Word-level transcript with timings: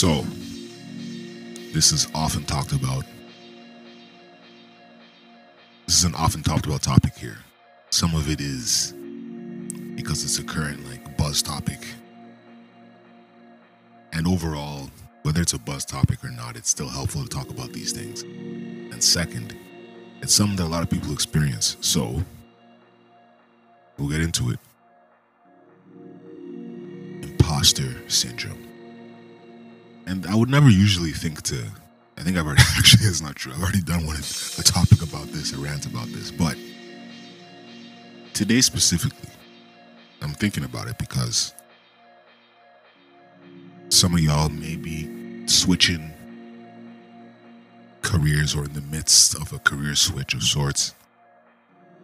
So, 0.00 0.24
this 1.74 1.92
is 1.92 2.08
often 2.14 2.44
talked 2.44 2.72
about. 2.72 3.04
This 5.84 5.98
is 5.98 6.04
an 6.04 6.14
often 6.14 6.42
talked 6.42 6.64
about 6.64 6.80
topic 6.80 7.12
here. 7.18 7.36
Some 7.90 8.14
of 8.14 8.30
it 8.30 8.40
is 8.40 8.94
because 9.96 10.24
it's 10.24 10.38
a 10.38 10.42
current 10.42 10.88
like 10.88 11.18
buzz 11.18 11.42
topic. 11.42 11.86
And 14.14 14.26
overall, 14.26 14.88
whether 15.20 15.42
it's 15.42 15.52
a 15.52 15.58
buzz 15.58 15.84
topic 15.84 16.24
or 16.24 16.30
not, 16.30 16.56
it's 16.56 16.70
still 16.70 16.88
helpful 16.88 17.22
to 17.22 17.28
talk 17.28 17.50
about 17.50 17.74
these 17.74 17.92
things. 17.92 18.22
And 18.22 19.04
second, 19.04 19.54
it's 20.22 20.32
something 20.32 20.56
that 20.56 20.64
a 20.64 20.72
lot 20.72 20.82
of 20.82 20.88
people 20.88 21.12
experience. 21.12 21.76
So, 21.82 22.24
we'll 23.98 24.08
get 24.08 24.22
into 24.22 24.48
it. 24.48 24.58
Imposter 27.22 28.08
syndrome. 28.08 28.69
And 30.10 30.26
I 30.26 30.34
would 30.34 30.48
never 30.48 30.68
usually 30.68 31.12
think 31.12 31.40
to, 31.42 31.64
I 32.18 32.22
think 32.22 32.36
I've 32.36 32.44
already, 32.44 32.62
actually, 32.76 33.06
it's 33.06 33.22
not 33.22 33.36
true. 33.36 33.52
I've 33.52 33.62
already 33.62 33.80
done 33.80 34.04
one, 34.06 34.16
a 34.16 34.62
topic 34.62 35.02
about 35.02 35.28
this, 35.28 35.52
a 35.52 35.56
rant 35.56 35.86
about 35.86 36.08
this. 36.08 36.32
But 36.32 36.58
today 38.34 38.60
specifically, 38.60 39.30
I'm 40.20 40.32
thinking 40.32 40.64
about 40.64 40.88
it 40.88 40.98
because 40.98 41.54
some 43.88 44.14
of 44.14 44.20
y'all 44.20 44.48
may 44.48 44.74
be 44.74 45.46
switching 45.46 46.10
careers 48.02 48.56
or 48.56 48.64
in 48.64 48.72
the 48.72 48.80
midst 48.80 49.36
of 49.36 49.52
a 49.52 49.60
career 49.60 49.94
switch 49.94 50.34
of 50.34 50.42
sorts 50.42 50.92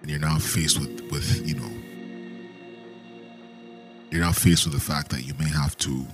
and 0.00 0.10
you're 0.10 0.18
now 0.18 0.38
faced 0.38 0.80
with 0.80 1.02
with 1.12 1.46
you 1.46 1.54
know 1.54 1.70
you're 4.10 4.22
now 4.22 4.32
faced 4.32 4.64
with 4.64 4.72
the 4.74 4.80
fact 4.80 5.10
that 5.10 5.22
you 5.22 5.34
may 5.34 5.48
have 5.48 5.76
to 5.76 6.06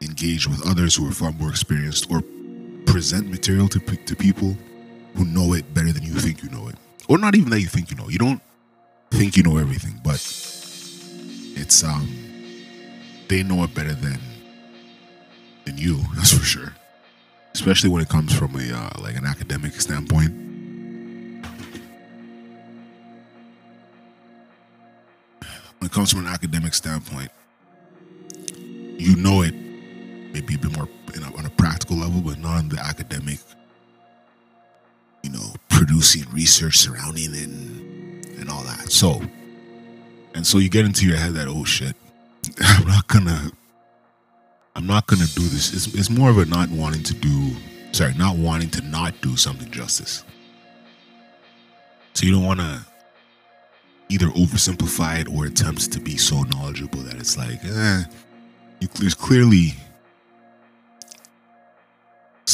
engage 0.00 0.46
with 0.46 0.66
others 0.66 0.94
who 0.96 1.08
are 1.08 1.12
far 1.12 1.32
more 1.32 1.48
experienced 1.50 2.10
or 2.10 2.22
present 2.86 3.30
material 3.30 3.68
to, 3.68 3.78
to 3.80 4.16
people 4.16 4.56
who 5.16 5.24
know 5.24 5.52
it 5.54 5.72
better 5.74 5.92
than 5.92 6.02
you 6.02 6.14
think 6.14 6.42
you 6.42 6.50
know 6.50 6.68
it. 6.68 6.76
Or 7.08 7.18
not 7.18 7.34
even 7.34 7.50
that 7.50 7.60
you 7.60 7.66
think 7.66 7.90
you 7.90 7.96
know. 7.96 8.08
You 8.08 8.18
don't 8.18 8.40
think 9.10 9.36
you 9.36 9.42
know 9.44 9.58
everything 9.58 10.00
but 10.02 10.16
it's 11.56 11.84
um 11.84 12.08
they 13.28 13.44
know 13.44 13.62
it 13.62 13.72
better 13.74 13.94
than 13.94 14.18
than 15.64 15.78
you 15.78 15.98
that's 16.16 16.32
for 16.36 16.44
sure. 16.44 16.74
Especially 17.54 17.88
when 17.88 18.02
it 18.02 18.08
comes 18.08 18.36
from 18.36 18.54
a 18.56 18.72
uh, 18.76 18.90
like 19.00 19.16
an 19.16 19.24
academic 19.24 19.80
standpoint. 19.80 20.32
When 25.78 25.86
it 25.90 25.92
comes 25.92 26.10
from 26.10 26.26
an 26.26 26.32
academic 26.32 26.74
standpoint, 26.74 27.30
you 28.98 29.14
know 29.16 29.42
it 29.42 29.54
maybe 30.34 30.56
a 30.56 30.58
bit 30.58 30.76
more 30.76 30.88
a, 31.14 31.38
on 31.38 31.46
a 31.46 31.50
practical 31.50 31.96
level, 31.96 32.20
but 32.20 32.38
not 32.38 32.58
on 32.58 32.68
the 32.68 32.78
academic. 32.78 33.38
You 35.22 35.30
know, 35.30 35.54
producing 35.70 36.30
research 36.32 36.76
surrounding 36.76 37.32
it 37.32 37.46
and, 37.46 38.26
and 38.38 38.50
all 38.50 38.62
that. 38.64 38.92
So, 38.92 39.22
and 40.34 40.46
so 40.46 40.58
you 40.58 40.68
get 40.68 40.84
into 40.84 41.06
your 41.06 41.16
head 41.16 41.32
that 41.34 41.48
oh 41.48 41.64
shit, 41.64 41.96
I'm 42.60 42.86
not 42.86 43.06
gonna 43.06 43.50
I'm 44.76 44.86
not 44.86 45.06
to 45.06 45.16
do 45.16 45.42
this. 45.42 45.72
It's, 45.72 45.94
it's 45.94 46.10
more 46.10 46.30
of 46.30 46.38
a 46.38 46.44
not 46.46 46.68
wanting 46.68 47.04
to 47.04 47.14
do, 47.14 47.52
sorry, 47.92 48.14
not 48.14 48.36
wanting 48.36 48.70
to 48.70 48.82
not 48.82 49.20
do 49.20 49.36
something 49.36 49.70
justice. 49.70 50.24
So 52.14 52.26
you 52.26 52.32
don't 52.32 52.44
want 52.44 52.60
to 52.60 52.84
either 54.08 54.26
oversimplify 54.26 55.20
it 55.20 55.28
or 55.28 55.46
attempt 55.46 55.92
to 55.92 56.00
be 56.00 56.16
so 56.16 56.42
knowledgeable 56.42 57.00
that 57.00 57.16
it's 57.16 57.38
like, 57.38 57.64
eh, 57.64 58.02
you, 58.80 58.88
there's 58.98 59.14
clearly 59.14 59.74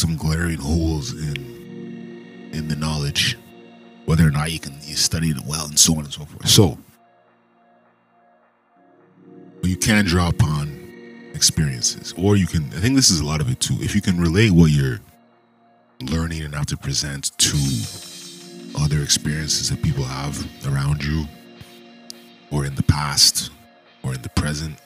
some 0.01 0.17
glaring 0.17 0.59
holes 0.59 1.13
in 1.13 2.51
in 2.53 2.69
the 2.69 2.77
knowledge, 2.77 3.37
whether 4.07 4.27
or 4.27 4.31
not 4.31 4.51
you 4.51 4.59
can 4.59 4.75
you 4.83 4.97
study 4.97 5.29
it 5.31 5.37
well 5.47 5.67
and 5.67 5.79
so 5.79 5.93
on 5.93 6.01
and 6.01 6.13
so 6.13 6.25
forth. 6.25 6.49
So 6.49 6.79
you 9.63 9.77
can 9.77 10.05
draw 10.05 10.29
upon 10.29 10.81
experiences. 11.35 12.13
Or 12.17 12.37
you 12.37 12.47
can, 12.47 12.65
I 12.75 12.81
think 12.81 12.97
this 12.97 13.11
is 13.11 13.21
a 13.21 13.25
lot 13.25 13.41
of 13.41 13.51
it 13.51 13.61
too. 13.61 13.77
If 13.81 13.95
you 13.95 14.01
can 14.01 14.21
relate 14.21 14.51
what 14.51 14.71
you're 14.71 15.01
learning 16.03 16.43
and 16.43 16.55
have 16.55 16.67
to 16.67 16.77
present 16.77 17.37
to 17.39 17.57
other 18.79 19.03
experiences 19.03 19.71
that 19.71 19.83
people 19.83 20.05
have 20.05 20.47
around 20.67 21.05
you, 21.05 21.27
or 22.51 22.65
in 22.65 22.75
the 22.75 22.83
past, 22.83 23.51
or 24.03 24.15
in 24.15 24.23
the 24.23 24.29
present, 24.31 24.77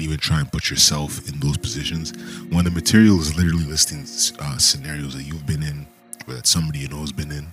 even 0.00 0.18
try 0.18 0.40
and 0.40 0.50
put 0.50 0.70
yourself 0.70 1.28
in 1.28 1.38
those 1.40 1.56
positions. 1.56 2.12
When 2.50 2.64
the 2.64 2.70
material 2.70 3.18
is 3.20 3.36
literally 3.36 3.64
listing 3.64 4.06
uh, 4.40 4.58
scenarios 4.58 5.14
that 5.16 5.24
you've 5.24 5.46
been 5.46 5.62
in, 5.62 5.86
or 6.26 6.34
that 6.34 6.46
somebody 6.46 6.80
you 6.80 6.88
know 6.88 7.00
has 7.00 7.12
been 7.12 7.30
in, 7.30 7.46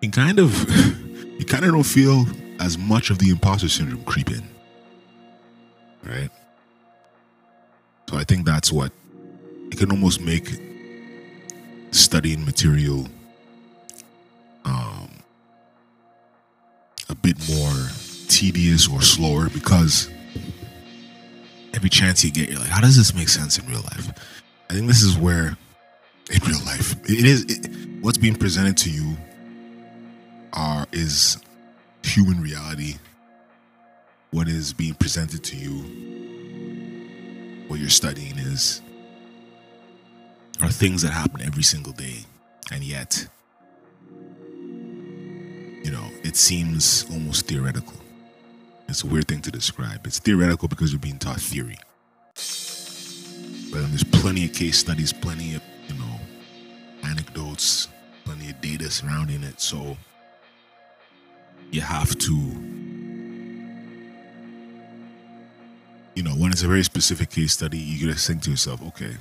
you 0.00 0.10
kind 0.10 0.38
of, 0.38 0.52
you 1.38 1.44
kind 1.44 1.64
of 1.64 1.72
don't 1.72 1.82
feel 1.82 2.26
as 2.58 2.76
much 2.78 3.10
of 3.10 3.18
the 3.18 3.30
imposter 3.30 3.68
syndrome 3.68 4.04
creep 4.04 4.30
in 4.30 4.42
right? 6.04 6.30
So 8.08 8.16
I 8.16 8.24
think 8.24 8.46
that's 8.46 8.72
what 8.72 8.92
it 9.70 9.78
can 9.78 9.90
almost 9.90 10.20
make 10.20 10.50
studying 11.92 12.44
material 12.44 13.06
um, 14.64 15.10
a 17.08 17.14
bit 17.14 17.36
more 17.48 17.88
tedious 18.28 18.88
or 18.88 19.02
slower 19.02 19.48
because 19.48 20.10
every 21.80 21.90
chance 21.90 22.22
you 22.22 22.30
get, 22.30 22.50
you're 22.50 22.60
like, 22.60 22.68
how 22.68 22.80
does 22.80 22.96
this 22.96 23.14
make 23.14 23.28
sense 23.28 23.58
in 23.58 23.66
real 23.66 23.80
life? 23.80 24.10
I 24.68 24.74
think 24.74 24.86
this 24.86 25.02
is 25.02 25.16
where, 25.16 25.56
in 26.30 26.38
real 26.46 26.62
life, 26.66 26.92
it 27.08 27.24
is 27.24 27.44
it, 27.48 28.02
what's 28.02 28.18
being 28.18 28.36
presented 28.36 28.76
to 28.78 28.90
you 28.90 29.16
are 30.52 30.86
is 30.92 31.38
human 32.02 32.42
reality 32.42 32.96
what 34.30 34.46
is 34.46 34.72
being 34.72 34.94
presented 34.94 35.42
to 35.42 35.56
you, 35.56 35.72
what 37.66 37.80
you're 37.80 37.88
studying 37.88 38.38
is, 38.38 38.80
are 40.62 40.68
things 40.68 41.02
that 41.02 41.10
happen 41.10 41.42
every 41.42 41.62
single 41.62 41.92
day. 41.92 42.18
And 42.70 42.84
yet, 42.84 43.26
you 45.82 45.90
know, 45.90 46.04
it 46.22 46.36
seems 46.36 47.06
almost 47.10 47.46
theoretical. 47.46 47.94
It's 48.90 49.04
a 49.04 49.06
weird 49.06 49.28
thing 49.28 49.40
to 49.42 49.52
describe. 49.52 50.04
It's 50.04 50.18
theoretical 50.18 50.66
because 50.66 50.92
you're 50.92 50.98
being 50.98 51.18
taught 51.18 51.40
theory. 51.40 51.78
But 52.34 53.88
there's 53.88 54.02
plenty 54.02 54.46
of 54.46 54.52
case 54.52 54.78
studies, 54.78 55.12
plenty 55.12 55.54
of, 55.54 55.62
you 55.86 55.94
know, 55.94 56.18
anecdotes, 57.04 57.86
plenty 58.24 58.50
of 58.50 58.60
data 58.60 58.90
surrounding 58.90 59.44
it. 59.44 59.60
So 59.60 59.96
you 61.70 61.82
have 61.82 62.18
to 62.18 62.34
you 66.16 66.24
know, 66.24 66.32
when 66.32 66.50
it's 66.50 66.64
a 66.64 66.68
very 66.68 66.82
specific 66.82 67.30
case 67.30 67.52
study, 67.52 67.78
you 67.78 68.08
gotta 68.08 68.18
think 68.18 68.42
to 68.42 68.50
yourself, 68.50 68.82
okay, 68.88 69.16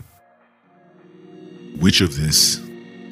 which 1.79 2.01
of 2.01 2.17
this 2.17 2.59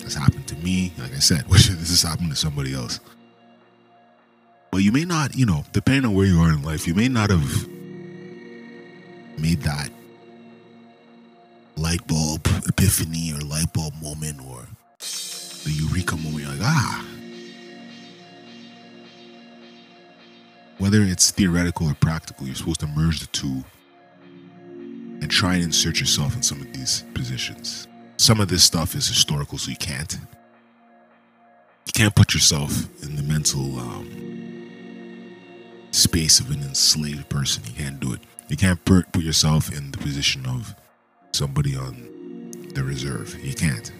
has 0.02 0.16
happened 0.16 0.48
to 0.48 0.56
me? 0.56 0.92
Like 0.98 1.14
I 1.14 1.20
said, 1.20 1.48
which 1.48 1.70
of 1.70 1.80
this 1.80 1.90
has 1.90 2.02
happened 2.02 2.32
to 2.32 2.36
somebody 2.36 2.74
else? 2.74 3.00
But 4.78 4.84
you 4.84 4.92
may 4.92 5.06
not, 5.06 5.36
you 5.36 5.48
know, 5.48 5.66
depending 5.72 6.06
on 6.06 6.14
where 6.14 6.28
you 6.28 6.40
are 6.40 6.52
in 6.52 6.62
life, 6.62 6.86
you 6.86 6.94
may 6.94 7.08
not 7.08 7.32
have 7.32 7.68
made 9.40 9.62
that 9.62 9.90
light 11.76 12.06
bulb 12.06 12.46
epiphany 12.68 13.34
or 13.34 13.40
light 13.40 13.74
bulb 13.74 13.96
moment 14.00 14.40
or 14.48 14.68
the 15.64 15.72
eureka 15.72 16.16
moment. 16.16 16.44
You're 16.44 16.52
like, 16.52 16.62
ah. 16.62 17.04
Whether 20.78 21.02
it's 21.02 21.32
theoretical 21.32 21.90
or 21.90 21.96
practical, 21.96 22.46
you're 22.46 22.56
supposed 22.56 22.82
to 22.82 22.88
merge 22.88 23.20
the 23.22 23.26
two 23.26 23.64
and 24.60 25.28
try 25.32 25.56
and 25.56 25.64
insert 25.64 26.00
yourself 26.00 26.36
in 26.36 26.44
some 26.44 26.62
of 26.62 26.72
these 26.74 27.04
positions. 27.16 27.88
Some 28.18 28.40
of 28.40 28.48
this 28.48 28.64
stuff 28.64 28.94
is 28.94 29.08
historical, 29.08 29.58
so 29.58 29.72
you 29.72 29.78
can't. 29.78 30.20
You 31.88 31.94
can't 31.96 32.14
put 32.14 32.36
yourself 32.36 32.72
in 33.02 33.16
the 33.16 33.24
mental 33.24 33.80
um, 33.80 34.37
space 35.98 36.40
of 36.40 36.52
an 36.52 36.62
enslaved 36.62 37.30
person. 37.30 37.64
You 37.66 37.74
can't 37.74 38.00
do 38.00 38.14
it. 38.14 38.22
You 38.48 38.58
can't 38.58 38.84
put 38.86 39.16
yourself 39.18 39.76
in 39.76 39.92
the 39.92 39.98
position 39.98 40.46
of 40.46 40.76
somebody 41.32 41.76
on 41.76 42.52
the 42.74 42.84
reserve. 42.84 43.38
You 43.44 43.54
can't. 43.54 43.92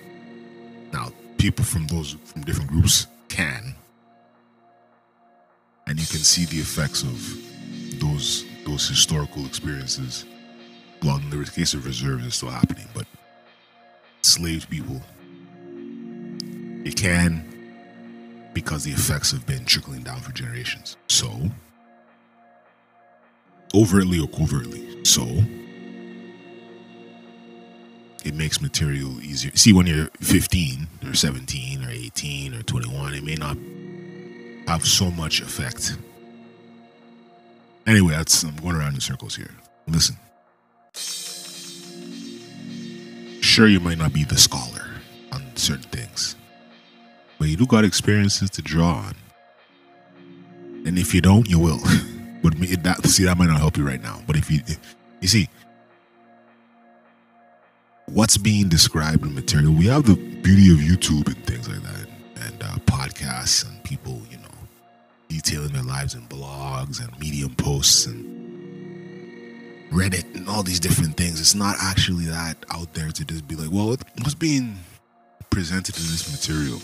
Now, 0.94 1.12
people 1.38 1.66
from 1.66 1.88
those 1.88 2.16
from 2.26 2.44
different 2.44 2.70
groups 2.70 3.08
can, 3.28 3.76
and 5.86 6.00
you 6.00 6.06
can 6.06 6.20
see 6.20 6.46
the 6.46 6.58
effects 6.58 7.04
of 7.04 8.00
those 8.00 8.46
those 8.66 8.88
historical 8.88 9.46
experiences 9.46 10.26
well, 11.04 11.18
in 11.18 11.30
the 11.30 11.46
case 11.46 11.74
of 11.74 11.86
reserves, 11.86 12.26
it's 12.26 12.38
still 12.38 12.50
happening, 12.50 12.88
but 12.94 13.06
enslaved 14.20 14.70
people, 14.70 15.02
it 16.86 16.96
can 16.96 17.44
because 18.54 18.84
the 18.84 18.92
effects 18.92 19.32
have 19.32 19.46
been 19.46 19.64
trickling 19.66 20.02
down 20.02 20.20
for 20.20 20.32
generations. 20.32 20.98
So, 21.08 21.30
overtly 23.78 24.20
or 24.20 24.28
covertly. 24.28 25.06
So, 25.06 25.26
it 28.26 28.36
makes 28.36 28.60
material 28.62 29.22
easier. 29.22 29.56
See, 29.56 29.72
when 29.72 29.88
you're 29.88 30.10
15 30.20 30.88
or 31.06 31.14
17 31.14 31.84
or 31.84 31.90
18 31.90 32.54
or 32.56 32.64
21, 32.64 33.14
it 33.14 33.24
may 33.24 33.36
not 33.36 33.58
have 34.68 34.86
so 34.86 35.12
much 35.12 35.42
effect. 35.42 35.96
Anyway, 37.86 38.12
that's 38.12 38.44
I'm 38.44 38.56
going 38.58 38.76
around 38.76 38.96
in 38.96 39.00
circles 39.00 39.36
here. 39.36 39.52
Listen. 39.88 40.18
Sure, 43.42 43.68
you 43.68 43.80
might 43.80 43.98
not 43.98 44.12
be 44.12 44.26
the 44.26 44.38
scholar 44.38 44.86
on 45.32 45.56
certain 45.56 45.90
things, 45.90 46.36
but 47.40 47.48
you 47.48 47.56
do 47.56 47.66
got 47.66 47.86
experiences 47.86 48.50
to 48.52 48.62
draw 48.62 48.94
on. 48.94 49.16
And 50.86 51.00
if 51.00 51.14
you 51.14 51.22
don't, 51.22 51.50
you 51.50 51.60
will. 51.60 51.80
but 52.44 52.58
me, 52.58 52.68
that 52.76 53.06
see 53.06 53.26
that 53.26 53.38
might 53.38 53.48
not 53.48 53.60
help 53.60 53.78
you 53.78 53.86
right 53.88 54.02
now. 54.02 54.22
But 54.28 54.36
if 54.36 54.52
you, 54.52 54.62
you 55.22 55.28
see, 55.28 55.50
what's 58.06 58.38
being 58.38 58.70
described 58.70 59.26
in 59.26 59.36
material, 59.36 59.74
we 59.74 59.88
have 59.88 60.06
the 60.06 60.16
beauty 60.16 60.72
of 60.72 60.80
YouTube 60.80 61.28
and 61.28 61.44
things 61.46 61.68
like 61.68 61.82
that, 61.82 62.08
and 62.46 62.64
uh, 62.64 62.76
podcasts 62.86 63.68
and 63.68 63.84
people, 63.84 64.22
you 64.30 64.38
know, 64.38 64.44
detailing 65.28 65.74
their 65.74 65.84
lives 65.84 66.14
in 66.14 66.22
blogs 66.28 67.02
and 67.02 67.18
Medium 67.20 67.54
posts 67.56 68.06
and 68.06 68.36
Reddit 69.92 70.36
and 70.36 70.48
all 70.50 70.64
these 70.64 70.80
different 70.80 71.16
things. 71.16 71.40
It's 71.40 71.56
not 71.56 71.78
actually 71.82 72.26
that 72.26 72.58
out 72.70 72.94
there 72.94 73.10
to 73.10 73.26
just 73.26 73.48
be 73.48 73.56
like, 73.56 73.72
well, 73.72 73.96
what's 74.22 74.36
being 74.36 74.78
presented 75.50 75.96
in 75.98 76.04
this 76.04 76.30
material? 76.30 76.82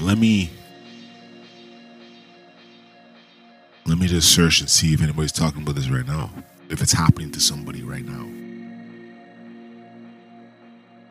Let 0.00 0.18
me 0.18 0.50
me 4.04 4.08
just 4.08 4.34
search 4.34 4.60
and 4.60 4.68
see 4.68 4.92
if 4.92 5.02
anybody's 5.02 5.32
talking 5.32 5.62
about 5.62 5.76
this 5.76 5.88
right 5.88 6.06
now. 6.06 6.30
If 6.68 6.82
it's 6.82 6.92
happening 6.92 7.30
to 7.30 7.40
somebody 7.40 7.82
right 7.82 8.04
now. 8.04 8.22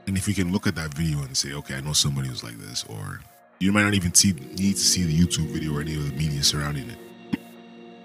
And 0.05 0.15
if 0.15 0.27
you 0.27 0.35
can 0.35 0.51
look 0.51 0.67
at 0.67 0.75
that 0.75 0.93
video 0.93 1.19
and 1.23 1.35
say, 1.35 1.53
okay, 1.53 1.75
I 1.75 1.81
know 1.81 1.93
somebody 1.93 2.27
who's 2.27 2.43
like 2.43 2.59
this, 2.59 2.85
or 2.87 3.21
you 3.59 3.71
might 3.71 3.83
not 3.83 3.95
even 3.95 4.13
see 4.13 4.33
need 4.33 4.73
to 4.73 4.79
see 4.79 5.03
the 5.03 5.17
YouTube 5.17 5.47
video 5.47 5.75
or 5.75 5.81
any 5.81 5.95
of 5.95 6.07
the 6.07 6.15
media 6.15 6.43
surrounding 6.43 6.87
it. 6.89 6.99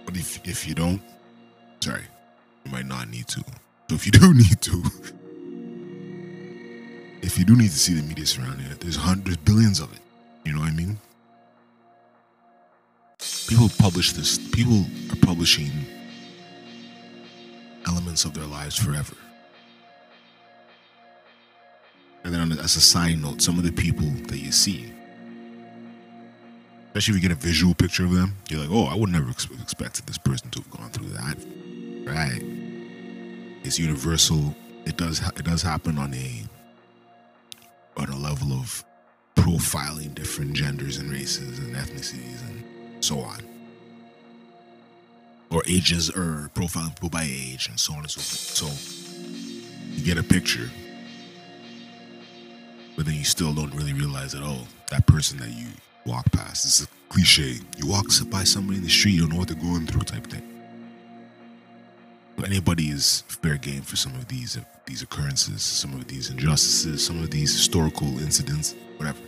But 0.06 0.17
if 0.17 0.40
if 0.49 0.67
you 0.67 0.75
don't, 0.75 1.02
sorry, 1.81 2.05
you 2.64 2.73
might 2.73 2.87
not 2.87 3.11
need 3.11 3.29
to. 3.29 3.40
So 3.88 3.94
if 3.96 4.06
you 4.06 4.12
do 4.23 4.32
need 4.32 4.62
to, 4.62 4.85
if 7.20 7.38
you 7.38 7.44
do 7.44 7.56
need 7.56 7.70
to 7.70 7.79
see 7.79 7.93
the 7.93 8.02
media 8.02 8.25
surrounding 8.25 8.67
it, 8.67 8.81
there's 8.81 8.96
hundreds, 8.96 9.37
billions 9.38 9.81
of 9.81 9.93
it. 9.93 10.00
You 10.44 10.52
know 10.55 10.61
what 10.61 10.70
I 10.70 10.75
mean? 10.75 10.99
People 13.49 13.71
publish 13.79 14.12
this. 14.12 14.37
People 14.50 14.85
are 15.11 15.17
publishing 15.17 15.71
elements 17.87 18.27
of 18.27 18.35
their 18.35 18.45
lives 18.45 18.77
forever. 18.77 19.17
And 22.25 22.35
then, 22.35 22.53
as 22.59 22.77
a 22.77 22.81
side 22.81 23.23
note, 23.23 23.41
some 23.41 23.56
of 23.59 23.65
the 23.65 23.73
people 23.73 24.06
that 24.27 24.37
you 24.37 24.53
see, 24.53 24.93
especially 26.89 27.17
if 27.17 27.23
you 27.23 27.29
get 27.29 27.33
a 27.33 27.41
visual 27.41 27.73
picture 27.73 28.05
of 28.05 28.12
them, 28.12 28.37
you're 28.50 28.61
like, 28.61 28.71
oh, 28.71 28.85
I 28.85 28.95
would 28.95 29.09
never 29.09 29.31
ex- 29.31 29.49
expected 29.62 30.06
this 30.06 30.19
person 30.19 30.50
to 30.50 30.61
have 30.61 30.71
gone 30.71 30.91
through 30.91 31.09
that. 31.09 31.39
Right? 32.05 32.43
It's 33.65 33.79
universal. 33.79 34.55
It 34.85 34.99
does. 34.99 35.27
It 35.27 35.45
does 35.45 35.62
happen 35.62 35.97
on 35.97 36.12
a 36.12 36.45
on 37.97 38.11
a 38.11 38.17
level 38.17 38.53
of 38.53 38.85
profiling 39.37 40.15
different 40.15 40.53
genders 40.53 40.99
and 40.99 41.11
races 41.11 41.59
and 41.59 41.75
ethnicities 41.75 42.47
and 42.47 42.65
so 43.09 43.19
on, 43.21 43.41
or 45.51 45.63
ages, 45.67 46.11
or 46.11 46.51
profiling 46.55 46.95
people 46.95 47.09
by 47.09 47.25
age 47.25 47.69
and 47.69 47.79
so 47.81 47.93
on 47.95 48.01
and 48.01 48.11
so 48.11 48.21
forth. 48.21 48.57
So 48.61 48.67
you 49.95 50.05
get 50.05 50.19
a 50.19 50.23
picture 50.23 50.71
but 52.99 53.07
then 53.07 53.15
you 53.15 53.23
still 53.23 53.55
don't 53.55 53.73
really 53.77 53.93
realize 53.93 54.35
at 54.35 54.43
all 54.43 54.63
oh, 54.63 54.67
that 54.91 55.07
person 55.07 55.39
that 55.39 55.51
you 55.51 55.69
walk 56.05 56.29
past 56.33 56.65
is 56.65 56.83
a 56.83 56.89
cliche. 57.09 57.61
You 57.77 57.87
walk 57.87 58.07
by 58.29 58.43
somebody 58.43 58.79
in 58.79 58.83
the 58.83 58.91
street 58.91 59.13
you 59.13 59.21
don't 59.21 59.31
know 59.31 59.37
what 59.37 59.47
they're 59.47 59.57
going 59.57 59.87
through 59.87 60.01
type 60.01 60.27
thing. 60.27 60.43
But 62.35 62.47
anybody 62.47 62.89
is 62.89 63.23
fair 63.29 63.57
game 63.57 63.83
for 63.83 63.95
some 63.95 64.17
of 64.17 64.27
these 64.27 64.57
uh, 64.57 64.63
these 64.85 65.03
occurrences 65.03 65.63
some 65.63 65.95
of 65.95 66.09
these 66.09 66.31
injustices 66.31 67.07
some 67.07 67.23
of 67.23 67.31
these 67.31 67.53
historical 67.53 68.09
incidents 68.19 68.75
whatever 68.97 69.21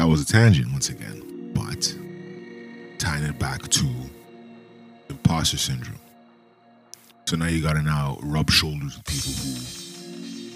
that 0.00 0.08
was 0.08 0.22
a 0.22 0.26
tangent 0.26 0.72
once 0.72 0.88
again 0.88 1.52
but 1.54 1.94
tying 2.98 3.24
it 3.24 3.38
back 3.38 3.62
to 3.68 3.86
imposter 5.08 5.58
syndrome 5.58 5.98
so 7.26 7.36
now 7.36 7.46
you 7.46 7.62
gotta 7.62 7.82
now 7.82 8.18
rub 8.22 8.50
shoulders 8.50 8.96
with 8.96 9.04
people 9.04 9.30
who 9.30 9.80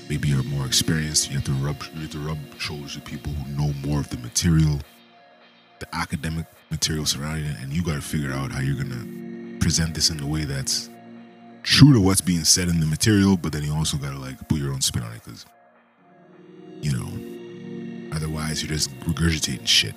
maybe 0.09 0.33
are 0.33 0.43
more 0.43 0.67
experienced. 0.67 1.31
You 1.31 1.37
have 1.37 1.45
to 1.45 1.53
rub 1.53 1.77
you 1.95 2.03
have 2.03 2.11
to 2.11 2.19
rub 2.19 2.39
shoulders 2.59 2.97
with 2.97 3.05
people 3.05 3.33
who 3.33 3.57
know 3.57 3.73
more 3.87 4.01
of 4.01 4.11
the 4.11 4.19
material, 4.19 4.81
the 5.79 5.87
academic 5.95 6.47
material 6.73 7.07
surrounding 7.07 7.47
it, 7.47 7.57
and 7.61 7.73
you 7.73 7.85
gotta 7.85 8.01
figure 8.01 8.33
out 8.33 8.51
how 8.51 8.61
you're 8.61 8.75
gonna 8.83 9.59
present 9.61 9.95
this 9.95 10.11
in 10.11 10.21
a 10.21 10.27
way 10.27 10.43
that's 10.43 10.91
true 11.63 11.93
to 11.93 12.01
what's 12.01 12.21
being 12.21 12.43
said 12.43 12.69
in 12.69 12.81
the 12.81 12.87
material, 12.87 13.37
but 13.37 13.53
then 13.53 13.63
you 13.63 13.73
also 13.73 13.97
gotta 13.97 14.19
like 14.19 14.37
put 14.49 14.59
your 14.59 14.73
own 14.73 14.81
spin 14.81 15.05
on 15.05 15.13
it 15.13 15.23
because 15.25 15.47
you 16.83 16.93
know, 16.93 17.07
otherwise 18.15 18.63
you're 18.63 18.73
just 18.73 18.91
regurgitating 19.01 19.67
shit. 19.67 19.95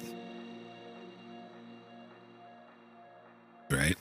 Right? 3.70 3.96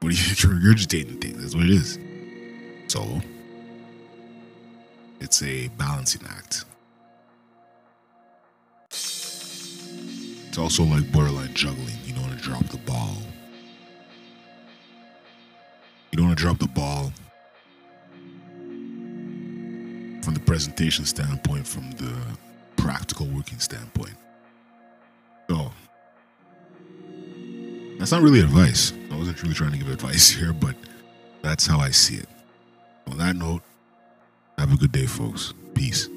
What 0.00 0.08
are 0.08 0.12
you 0.12 0.16
regurgitating 0.34 1.20
things? 1.20 1.40
That's 1.40 1.54
what 1.54 1.64
it 1.64 1.70
is. 1.70 1.98
So 2.88 3.20
it's 5.20 5.42
a 5.42 5.68
balancing 5.68 6.22
act. 6.28 6.64
It's 8.90 10.58
also 10.58 10.84
like 10.84 11.10
borderline 11.12 11.54
juggling. 11.54 11.96
You 12.04 12.14
don't 12.14 12.22
want 12.24 12.38
to 12.38 12.44
drop 12.44 12.64
the 12.66 12.78
ball. 12.78 13.16
You 16.10 16.16
don't 16.16 16.26
want 16.26 16.38
to 16.38 16.42
drop 16.42 16.58
the 16.58 16.68
ball 16.68 17.12
from 20.22 20.34
the 20.34 20.40
presentation 20.40 21.04
standpoint, 21.04 21.66
from 21.66 21.90
the 21.92 22.14
practical 22.88 23.26
working 23.26 23.58
standpoint. 23.58 24.14
So 25.50 25.70
that's 27.98 28.12
not 28.12 28.22
really 28.22 28.40
advice. 28.40 28.94
I 29.10 29.16
wasn't 29.18 29.42
really 29.42 29.54
trying 29.54 29.72
to 29.72 29.76
give 29.76 29.90
advice 29.90 30.30
here, 30.38 30.54
but 30.54 30.74
that's 31.42 31.66
how 31.66 31.80
I 31.80 31.90
see 31.90 32.16
it. 32.16 32.28
On 33.06 33.18
that 33.18 33.36
note, 33.36 33.60
have 34.56 34.72
a 34.72 34.76
good 34.78 34.90
day, 34.90 35.04
folks. 35.04 35.52
Peace. 35.74 36.08